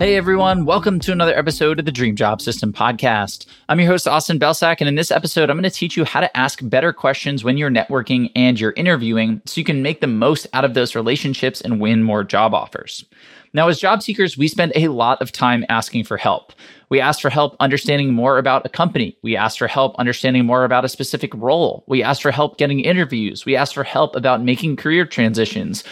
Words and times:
Hey 0.00 0.16
everyone, 0.16 0.64
welcome 0.64 0.98
to 0.98 1.12
another 1.12 1.38
episode 1.38 1.78
of 1.78 1.84
the 1.84 1.92
Dream 1.92 2.16
Job 2.16 2.42
System 2.42 2.72
podcast. 2.72 3.46
I'm 3.68 3.78
your 3.78 3.88
host, 3.88 4.08
Austin 4.08 4.40
Belcak, 4.40 4.78
and 4.80 4.88
in 4.88 4.96
this 4.96 5.12
episode, 5.12 5.48
I'm 5.48 5.56
going 5.56 5.62
to 5.62 5.70
teach 5.70 5.96
you 5.96 6.04
how 6.04 6.18
to 6.18 6.36
ask 6.36 6.58
better 6.62 6.92
questions 6.92 7.44
when 7.44 7.56
you're 7.56 7.70
networking 7.70 8.32
and 8.34 8.58
you're 8.58 8.72
interviewing 8.72 9.40
so 9.46 9.60
you 9.60 9.64
can 9.64 9.82
make 9.82 10.00
the 10.00 10.08
most 10.08 10.48
out 10.52 10.64
of 10.64 10.74
those 10.74 10.96
relationships 10.96 11.60
and 11.60 11.80
win 11.80 12.02
more 12.02 12.24
job 12.24 12.54
offers. 12.54 13.04
Now, 13.52 13.68
as 13.68 13.78
job 13.78 14.02
seekers, 14.02 14.36
we 14.36 14.48
spend 14.48 14.72
a 14.74 14.88
lot 14.88 15.22
of 15.22 15.30
time 15.30 15.64
asking 15.68 16.04
for 16.04 16.16
help. 16.16 16.52
We 16.88 17.00
ask 17.00 17.20
for 17.20 17.30
help 17.30 17.56
understanding 17.60 18.12
more 18.12 18.36
about 18.38 18.66
a 18.66 18.70
company. 18.70 19.16
We 19.22 19.36
ask 19.36 19.58
for 19.58 19.68
help 19.68 19.94
understanding 19.96 20.44
more 20.44 20.64
about 20.64 20.84
a 20.84 20.88
specific 20.88 21.32
role. 21.34 21.84
We 21.86 22.02
ask 22.02 22.20
for 22.20 22.32
help 22.32 22.58
getting 22.58 22.80
interviews. 22.80 23.46
We 23.46 23.54
ask 23.54 23.72
for 23.72 23.84
help 23.84 24.16
about 24.16 24.42
making 24.42 24.74
career 24.76 25.06
transitions. 25.06 25.84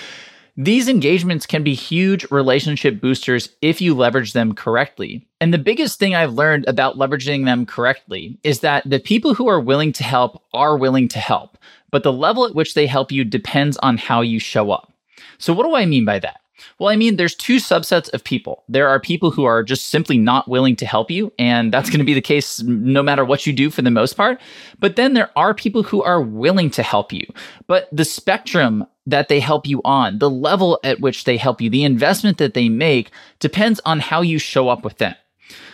These 0.56 0.86
engagements 0.86 1.46
can 1.46 1.62
be 1.62 1.72
huge 1.72 2.30
relationship 2.30 3.00
boosters 3.00 3.48
if 3.62 3.80
you 3.80 3.94
leverage 3.94 4.34
them 4.34 4.54
correctly. 4.54 5.26
And 5.40 5.52
the 5.52 5.58
biggest 5.58 5.98
thing 5.98 6.14
I've 6.14 6.34
learned 6.34 6.66
about 6.68 6.98
leveraging 6.98 7.46
them 7.46 7.64
correctly 7.64 8.38
is 8.44 8.60
that 8.60 8.88
the 8.88 8.98
people 8.98 9.32
who 9.32 9.48
are 9.48 9.60
willing 9.60 9.92
to 9.94 10.04
help 10.04 10.42
are 10.52 10.76
willing 10.76 11.08
to 11.08 11.18
help, 11.18 11.56
but 11.90 12.02
the 12.02 12.12
level 12.12 12.44
at 12.44 12.54
which 12.54 12.74
they 12.74 12.86
help 12.86 13.10
you 13.10 13.24
depends 13.24 13.78
on 13.78 13.96
how 13.96 14.20
you 14.20 14.38
show 14.38 14.70
up. 14.70 14.92
So, 15.38 15.54
what 15.54 15.64
do 15.64 15.74
I 15.74 15.86
mean 15.86 16.04
by 16.04 16.18
that? 16.18 16.41
Well, 16.78 16.90
I 16.90 16.96
mean, 16.96 17.16
there's 17.16 17.34
two 17.34 17.56
subsets 17.56 18.12
of 18.12 18.24
people. 18.24 18.64
There 18.68 18.88
are 18.88 19.00
people 19.00 19.30
who 19.30 19.44
are 19.44 19.62
just 19.62 19.88
simply 19.88 20.18
not 20.18 20.48
willing 20.48 20.76
to 20.76 20.86
help 20.86 21.10
you, 21.10 21.32
and 21.38 21.72
that's 21.72 21.90
going 21.90 21.98
to 21.98 22.04
be 22.04 22.14
the 22.14 22.20
case 22.20 22.62
no 22.62 23.02
matter 23.02 23.24
what 23.24 23.46
you 23.46 23.52
do 23.52 23.70
for 23.70 23.82
the 23.82 23.90
most 23.90 24.14
part. 24.14 24.40
But 24.78 24.96
then 24.96 25.14
there 25.14 25.30
are 25.36 25.54
people 25.54 25.82
who 25.82 26.02
are 26.02 26.20
willing 26.20 26.70
to 26.70 26.82
help 26.82 27.12
you. 27.12 27.26
But 27.66 27.88
the 27.92 28.04
spectrum 28.04 28.86
that 29.06 29.28
they 29.28 29.40
help 29.40 29.66
you 29.66 29.80
on, 29.84 30.18
the 30.18 30.30
level 30.30 30.78
at 30.84 31.00
which 31.00 31.24
they 31.24 31.36
help 31.36 31.60
you, 31.60 31.70
the 31.70 31.84
investment 31.84 32.38
that 32.38 32.54
they 32.54 32.68
make 32.68 33.10
depends 33.40 33.80
on 33.84 34.00
how 34.00 34.20
you 34.20 34.38
show 34.38 34.68
up 34.68 34.84
with 34.84 34.98
them. 34.98 35.14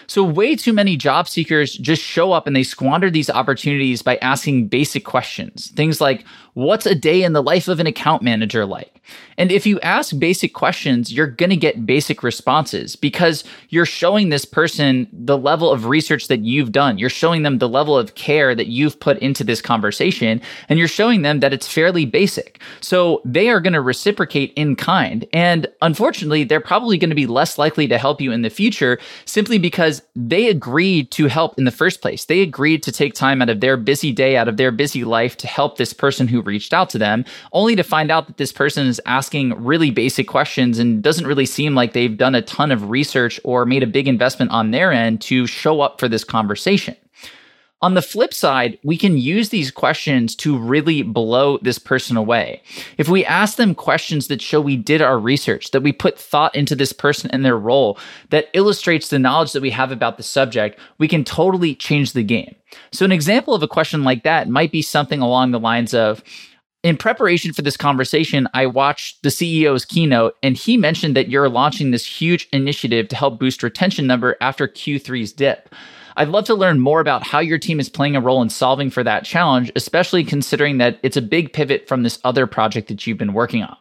So, 0.08 0.24
way 0.24 0.56
too 0.56 0.72
many 0.72 0.96
job 0.96 1.28
seekers 1.28 1.74
just 1.74 2.02
show 2.02 2.32
up 2.32 2.46
and 2.46 2.56
they 2.56 2.62
squander 2.62 3.10
these 3.10 3.28
opportunities 3.30 4.02
by 4.02 4.16
asking 4.16 4.68
basic 4.68 5.04
questions. 5.04 5.70
Things 5.70 6.00
like, 6.00 6.24
What's 6.58 6.86
a 6.86 6.94
day 6.96 7.22
in 7.22 7.34
the 7.34 7.42
life 7.42 7.68
of 7.68 7.78
an 7.78 7.86
account 7.86 8.20
manager 8.20 8.66
like? 8.66 9.00
And 9.36 9.52
if 9.52 9.64
you 9.64 9.78
ask 9.78 10.18
basic 10.18 10.54
questions, 10.54 11.12
you're 11.12 11.28
going 11.28 11.50
to 11.50 11.56
get 11.56 11.86
basic 11.86 12.24
responses 12.24 12.96
because 12.96 13.44
you're 13.68 13.86
showing 13.86 14.30
this 14.30 14.44
person 14.44 15.06
the 15.12 15.38
level 15.38 15.70
of 15.70 15.86
research 15.86 16.26
that 16.26 16.40
you've 16.40 16.72
done. 16.72 16.98
You're 16.98 17.10
showing 17.10 17.44
them 17.44 17.58
the 17.58 17.68
level 17.68 17.96
of 17.96 18.16
care 18.16 18.56
that 18.56 18.66
you've 18.66 18.98
put 18.98 19.20
into 19.20 19.44
this 19.44 19.62
conversation, 19.62 20.42
and 20.68 20.80
you're 20.80 20.88
showing 20.88 21.22
them 21.22 21.38
that 21.38 21.52
it's 21.52 21.68
fairly 21.68 22.04
basic. 22.04 22.60
So 22.80 23.22
they 23.24 23.48
are 23.50 23.60
going 23.60 23.74
to 23.74 23.80
reciprocate 23.80 24.52
in 24.56 24.74
kind. 24.74 25.28
And 25.32 25.68
unfortunately, 25.80 26.42
they're 26.42 26.60
probably 26.60 26.98
going 26.98 27.10
to 27.10 27.14
be 27.14 27.28
less 27.28 27.56
likely 27.56 27.86
to 27.86 27.98
help 27.98 28.20
you 28.20 28.32
in 28.32 28.42
the 28.42 28.50
future 28.50 28.98
simply 29.26 29.58
because 29.58 29.97
they 30.14 30.48
agreed 30.48 31.10
to 31.12 31.26
help 31.26 31.58
in 31.58 31.64
the 31.64 31.70
first 31.70 32.00
place. 32.00 32.24
They 32.24 32.40
agreed 32.40 32.82
to 32.84 32.92
take 32.92 33.14
time 33.14 33.40
out 33.42 33.48
of 33.48 33.60
their 33.60 33.76
busy 33.76 34.12
day, 34.12 34.36
out 34.36 34.48
of 34.48 34.56
their 34.56 34.70
busy 34.70 35.04
life 35.04 35.36
to 35.38 35.46
help 35.46 35.76
this 35.76 35.92
person 35.92 36.28
who 36.28 36.40
reached 36.40 36.72
out 36.72 36.90
to 36.90 36.98
them, 36.98 37.24
only 37.52 37.76
to 37.76 37.82
find 37.82 38.10
out 38.10 38.26
that 38.26 38.36
this 38.36 38.52
person 38.52 38.86
is 38.86 39.00
asking 39.06 39.62
really 39.62 39.90
basic 39.90 40.28
questions 40.28 40.78
and 40.78 41.02
doesn't 41.02 41.26
really 41.26 41.46
seem 41.46 41.74
like 41.74 41.92
they've 41.92 42.16
done 42.16 42.34
a 42.34 42.42
ton 42.42 42.70
of 42.70 42.90
research 42.90 43.40
or 43.44 43.64
made 43.64 43.82
a 43.82 43.86
big 43.86 44.08
investment 44.08 44.50
on 44.50 44.70
their 44.70 44.92
end 44.92 45.20
to 45.22 45.46
show 45.46 45.80
up 45.80 45.98
for 46.00 46.08
this 46.08 46.24
conversation. 46.24 46.96
On 47.80 47.94
the 47.94 48.02
flip 48.02 48.34
side, 48.34 48.76
we 48.82 48.96
can 48.96 49.18
use 49.18 49.50
these 49.50 49.70
questions 49.70 50.34
to 50.36 50.58
really 50.58 51.02
blow 51.02 51.58
this 51.58 51.78
person 51.78 52.16
away. 52.16 52.60
If 52.96 53.08
we 53.08 53.24
ask 53.24 53.56
them 53.56 53.72
questions 53.72 54.26
that 54.26 54.42
show 54.42 54.60
we 54.60 54.76
did 54.76 55.00
our 55.00 55.16
research, 55.16 55.70
that 55.70 55.84
we 55.84 55.92
put 55.92 56.18
thought 56.18 56.56
into 56.56 56.74
this 56.74 56.92
person 56.92 57.30
and 57.30 57.44
their 57.44 57.56
role, 57.56 57.96
that 58.30 58.48
illustrates 58.52 59.08
the 59.08 59.20
knowledge 59.20 59.52
that 59.52 59.62
we 59.62 59.70
have 59.70 59.92
about 59.92 60.16
the 60.16 60.24
subject, 60.24 60.80
we 60.98 61.06
can 61.06 61.22
totally 61.22 61.76
change 61.76 62.14
the 62.14 62.24
game. 62.24 62.56
So, 62.90 63.04
an 63.04 63.12
example 63.12 63.54
of 63.54 63.62
a 63.62 63.68
question 63.68 64.02
like 64.02 64.24
that 64.24 64.48
might 64.48 64.72
be 64.72 64.82
something 64.82 65.20
along 65.20 65.52
the 65.52 65.60
lines 65.60 65.94
of, 65.94 66.24
in 66.82 66.96
preparation 66.96 67.52
for 67.52 67.62
this 67.62 67.76
conversation, 67.76 68.48
I 68.54 68.66
watched 68.66 69.22
the 69.22 69.28
CEO's 69.28 69.84
keynote, 69.84 70.36
and 70.42 70.56
he 70.56 70.76
mentioned 70.76 71.14
that 71.16 71.28
you're 71.28 71.48
launching 71.48 71.92
this 71.92 72.06
huge 72.06 72.48
initiative 72.52 73.08
to 73.08 73.16
help 73.16 73.38
boost 73.38 73.62
retention 73.62 74.06
number 74.06 74.36
after 74.40 74.66
Q3's 74.66 75.32
dip. 75.32 75.72
I'd 76.18 76.30
love 76.30 76.46
to 76.46 76.54
learn 76.56 76.80
more 76.80 76.98
about 76.98 77.22
how 77.22 77.38
your 77.38 77.58
team 77.58 77.78
is 77.78 77.88
playing 77.88 78.16
a 78.16 78.20
role 78.20 78.42
in 78.42 78.50
solving 78.50 78.90
for 78.90 79.04
that 79.04 79.24
challenge, 79.24 79.70
especially 79.76 80.24
considering 80.24 80.78
that 80.78 80.98
it's 81.04 81.16
a 81.16 81.22
big 81.22 81.52
pivot 81.52 81.86
from 81.86 82.02
this 82.02 82.18
other 82.24 82.48
project 82.48 82.88
that 82.88 83.06
you've 83.06 83.18
been 83.18 83.34
working 83.34 83.62
on. 83.62 83.76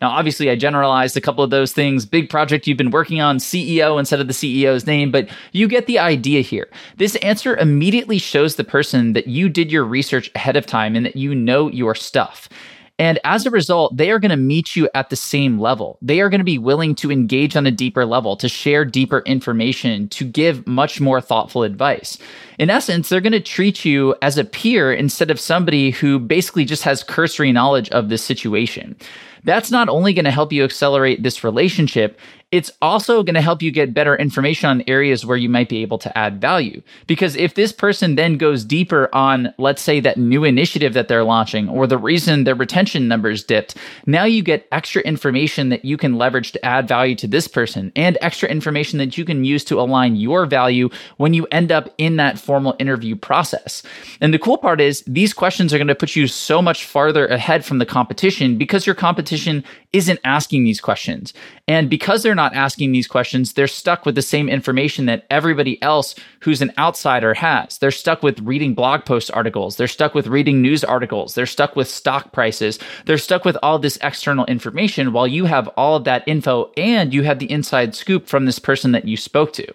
Now, 0.00 0.10
obviously, 0.10 0.50
I 0.50 0.54
generalized 0.54 1.16
a 1.16 1.20
couple 1.20 1.42
of 1.42 1.50
those 1.50 1.72
things. 1.72 2.06
Big 2.06 2.30
project 2.30 2.68
you've 2.68 2.78
been 2.78 2.92
working 2.92 3.20
on, 3.20 3.38
CEO 3.38 3.98
instead 3.98 4.20
of 4.20 4.28
the 4.28 4.32
CEO's 4.32 4.86
name, 4.86 5.10
but 5.10 5.28
you 5.50 5.66
get 5.66 5.86
the 5.86 5.98
idea 5.98 6.42
here. 6.42 6.68
This 6.96 7.16
answer 7.16 7.56
immediately 7.56 8.18
shows 8.18 8.54
the 8.54 8.62
person 8.62 9.12
that 9.14 9.26
you 9.26 9.48
did 9.48 9.72
your 9.72 9.84
research 9.84 10.30
ahead 10.36 10.56
of 10.56 10.66
time 10.66 10.94
and 10.94 11.04
that 11.04 11.16
you 11.16 11.34
know 11.34 11.68
your 11.68 11.96
stuff. 11.96 12.48
And 13.00 13.18
as 13.24 13.46
a 13.46 13.50
result, 13.50 13.96
they 13.96 14.10
are 14.10 14.18
going 14.18 14.30
to 14.30 14.36
meet 14.36 14.76
you 14.76 14.86
at 14.94 15.08
the 15.08 15.16
same 15.16 15.58
level. 15.58 15.96
They 16.02 16.20
are 16.20 16.28
going 16.28 16.40
to 16.40 16.44
be 16.44 16.58
willing 16.58 16.94
to 16.96 17.10
engage 17.10 17.56
on 17.56 17.66
a 17.66 17.70
deeper 17.70 18.04
level, 18.04 18.36
to 18.36 18.46
share 18.46 18.84
deeper 18.84 19.20
information, 19.20 20.06
to 20.10 20.26
give 20.26 20.66
much 20.66 21.00
more 21.00 21.18
thoughtful 21.22 21.62
advice. 21.62 22.18
In 22.58 22.68
essence, 22.68 23.08
they're 23.08 23.22
going 23.22 23.32
to 23.32 23.40
treat 23.40 23.86
you 23.86 24.14
as 24.20 24.36
a 24.36 24.44
peer 24.44 24.92
instead 24.92 25.30
of 25.30 25.40
somebody 25.40 25.92
who 25.92 26.18
basically 26.18 26.66
just 26.66 26.82
has 26.82 27.02
cursory 27.02 27.52
knowledge 27.52 27.88
of 27.88 28.10
this 28.10 28.22
situation. 28.22 28.94
That's 29.44 29.70
not 29.70 29.88
only 29.88 30.12
going 30.12 30.24
to 30.24 30.30
help 30.30 30.52
you 30.52 30.64
accelerate 30.64 31.22
this 31.22 31.44
relationship, 31.44 32.18
it's 32.52 32.72
also 32.82 33.22
going 33.22 33.34
to 33.34 33.40
help 33.40 33.62
you 33.62 33.70
get 33.70 33.94
better 33.94 34.16
information 34.16 34.68
on 34.68 34.82
areas 34.88 35.24
where 35.24 35.36
you 35.36 35.48
might 35.48 35.68
be 35.68 35.82
able 35.82 35.98
to 35.98 36.18
add 36.18 36.40
value. 36.40 36.82
Because 37.06 37.36
if 37.36 37.54
this 37.54 37.70
person 37.72 38.16
then 38.16 38.38
goes 38.38 38.64
deeper 38.64 39.08
on, 39.12 39.54
let's 39.56 39.80
say, 39.82 40.00
that 40.00 40.16
new 40.16 40.42
initiative 40.42 40.92
that 40.94 41.06
they're 41.06 41.22
launching 41.22 41.68
or 41.68 41.86
the 41.86 41.98
reason 41.98 42.42
their 42.42 42.56
retention 42.56 43.06
numbers 43.06 43.44
dipped, 43.44 43.76
now 44.06 44.24
you 44.24 44.42
get 44.42 44.66
extra 44.72 45.00
information 45.02 45.68
that 45.68 45.84
you 45.84 45.96
can 45.96 46.18
leverage 46.18 46.50
to 46.50 46.64
add 46.64 46.88
value 46.88 47.14
to 47.16 47.28
this 47.28 47.46
person 47.46 47.92
and 47.94 48.18
extra 48.20 48.48
information 48.48 48.98
that 48.98 49.16
you 49.16 49.24
can 49.24 49.44
use 49.44 49.62
to 49.64 49.80
align 49.80 50.16
your 50.16 50.44
value 50.44 50.88
when 51.18 51.32
you 51.32 51.46
end 51.52 51.70
up 51.70 51.94
in 51.98 52.16
that 52.16 52.36
formal 52.36 52.74
interview 52.80 53.14
process. 53.14 53.84
And 54.20 54.34
the 54.34 54.40
cool 54.40 54.58
part 54.58 54.80
is 54.80 55.04
these 55.06 55.32
questions 55.32 55.72
are 55.72 55.78
going 55.78 55.86
to 55.86 55.94
put 55.94 56.16
you 56.16 56.26
so 56.26 56.60
much 56.60 56.84
farther 56.84 57.28
ahead 57.28 57.64
from 57.64 57.78
the 57.78 57.86
competition 57.86 58.58
because 58.58 58.86
your 58.86 58.96
competition 59.30 59.64
isn't 59.92 60.18
asking 60.24 60.64
these 60.64 60.80
questions. 60.80 61.32
And 61.68 61.88
because 61.88 62.22
they're 62.22 62.34
not 62.34 62.54
asking 62.54 62.90
these 62.90 63.06
questions, 63.06 63.52
they're 63.52 63.68
stuck 63.68 64.04
with 64.04 64.16
the 64.16 64.22
same 64.22 64.48
information 64.48 65.06
that 65.06 65.24
everybody 65.30 65.80
else 65.82 66.16
who's 66.40 66.60
an 66.62 66.72
outsider 66.78 67.34
has. 67.34 67.78
They're 67.78 67.92
stuck 67.92 68.24
with 68.24 68.40
reading 68.40 68.74
blog 68.74 69.04
post 69.04 69.30
articles. 69.32 69.76
They're 69.76 69.86
stuck 69.86 70.14
with 70.14 70.26
reading 70.26 70.60
news 70.60 70.82
articles. 70.82 71.34
They're 71.34 71.46
stuck 71.46 71.76
with 71.76 71.88
stock 71.88 72.32
prices. 72.32 72.80
They're 73.06 73.18
stuck 73.18 73.44
with 73.44 73.56
all 73.62 73.78
this 73.78 73.98
external 74.02 74.46
information 74.46 75.12
while 75.12 75.28
you 75.28 75.44
have 75.44 75.68
all 75.76 75.94
of 75.94 76.04
that 76.04 76.24
info 76.26 76.72
and 76.76 77.14
you 77.14 77.22
have 77.22 77.38
the 77.38 77.50
inside 77.50 77.94
scoop 77.94 78.26
from 78.26 78.46
this 78.46 78.58
person 78.58 78.90
that 78.92 79.06
you 79.06 79.16
spoke 79.16 79.52
to. 79.54 79.66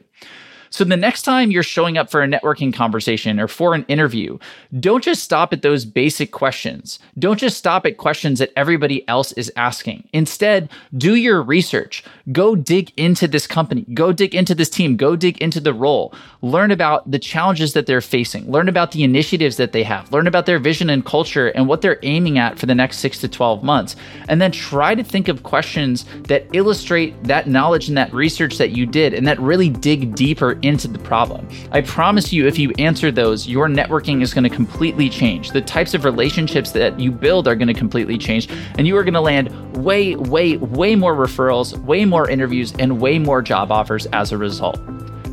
So 0.76 0.84
the 0.84 0.98
next 0.98 1.22
time 1.22 1.52
you're 1.52 1.64
showing 1.64 1.98
up 1.98 2.12
for 2.12 2.22
a 2.22 2.28
networking 2.28 2.74
conversation 2.74 3.40
or 3.40 3.48
for 3.48 3.76
an 3.76 3.86
interview, 3.88 4.38
don't 4.78 5.02
just 5.02 5.24
stop 5.24 5.54
at 5.54 5.62
those 5.62 5.86
basic 5.86 6.34
questions. 6.34 7.00
Don't 7.18 7.40
just 7.40 7.58
stop 7.58 7.86
at 7.86 7.96
questions 7.96 8.40
that 8.40 8.52
everybody 8.58 9.08
else 9.08 9.32
is 9.32 9.50
asking. 9.56 10.06
Instead, 10.12 10.70
do 10.98 11.16
your 11.16 11.42
research. 11.42 12.04
Go 12.34 12.58
dig 12.58 12.92
into 12.98 13.26
this 13.26 13.48
company. 13.48 13.86
Go 13.94 14.12
dig 14.12 14.36
into 14.36 14.54
this 14.54 14.70
team. 14.70 14.98
Go 14.98 15.16
dig 15.16 15.42
into 15.42 15.62
the 15.62 15.74
role. 15.74 16.14
Learn 16.42 16.72
about 16.72 17.10
the 17.10 17.20
challenges 17.20 17.72
that 17.72 17.86
they're 17.86 18.02
facing. 18.02 18.52
Learn 18.52 18.68
about 18.68 18.92
the 18.92 19.06
initiatives 19.06 19.56
that 19.56 19.72
they 19.72 19.84
have. 19.84 20.12
Learn 20.12 20.28
about 20.28 20.46
their 20.46 20.60
vision 20.60 20.90
and 20.90 21.06
culture 21.06 21.48
and 21.48 21.70
what 21.70 21.82
they're 21.84 22.00
aiming 22.04 22.38
at 22.38 22.60
for 22.60 22.66
the 22.66 22.76
next 22.76 22.98
six 22.98 23.18
to 23.20 23.30
12 23.30 23.64
months. 23.64 23.96
And 24.28 24.42
then 24.42 24.52
try 24.52 24.94
to 24.94 25.06
think 25.06 25.30
of 25.30 25.44
questions 25.44 26.04
that 26.24 26.46
illustrate 26.52 27.24
that 27.24 27.48
knowledge 27.48 27.88
and 27.88 27.98
that 27.98 28.14
research 28.14 28.58
that 28.58 28.72
you 28.72 28.86
did 28.86 29.14
and 29.14 29.26
that 29.26 29.40
really 29.40 29.70
dig 29.70 30.16
deeper 30.16 30.60
into 30.66 30.88
the 30.88 31.00
problem. 31.00 31.48
I 31.72 31.82
promise 31.82 32.34
you, 32.34 32.48
if 32.48 32.60
you 32.60 32.72
answer 32.78 33.12
those, 33.12 33.48
your 33.48 33.68
networking 33.68 34.22
is 34.22 34.34
going 34.34 34.44
to 34.44 34.50
completely 34.50 35.10
change. 35.10 35.52
The 35.52 35.62
types 35.62 35.94
of 35.94 36.04
relationships 36.04 36.72
that 36.72 37.00
you 37.00 37.12
build 37.12 37.48
are 37.48 37.56
going 37.56 37.68
to 37.68 37.74
completely 37.74 38.18
change, 38.18 38.50
and 38.78 38.88
you 38.88 38.98
are 38.98 39.04
going 39.04 39.14
to 39.14 39.22
land 39.22 39.50
way, 39.78 40.16
way, 40.16 40.58
way 40.58 40.96
more 40.96 41.16
referrals, 41.16 41.78
way 41.84 42.06
more 42.06 42.30
interviews, 42.30 42.74
and 42.80 43.00
way 43.00 43.20
more 43.20 43.42
job 43.42 43.72
offers 43.72 44.06
as 44.08 44.32
a 44.32 44.38
result. 44.38 44.80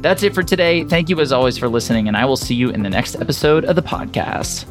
That's 0.02 0.22
it 0.22 0.34
for 0.34 0.42
today. 0.42 0.84
Thank 0.84 1.08
you 1.08 1.20
as 1.20 1.32
always 1.32 1.56
for 1.56 1.68
listening, 1.68 2.08
and 2.08 2.16
I 2.16 2.24
will 2.24 2.36
see 2.36 2.54
you 2.54 2.70
in 2.70 2.82
the 2.82 2.90
next 2.90 3.14
episode 3.16 3.64
of 3.64 3.76
the 3.76 3.82
podcast. 3.82 4.66